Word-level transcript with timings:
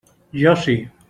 Jo 0.43 0.55
sí. 0.63 0.79